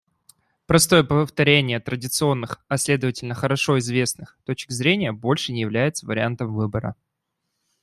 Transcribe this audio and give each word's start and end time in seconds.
Простое 0.65 1.03
повторение 1.03 1.79
традиционных— 1.79 2.57
а 2.67 2.77
следовательно 2.79 3.35
хорошо 3.35 3.77
известных— 3.77 4.39
точек 4.45 4.71
зрения 4.71 5.11
больше 5.11 5.53
не 5.53 5.61
является 5.61 6.07
вариантом 6.07 6.55
выбора. 6.55 6.95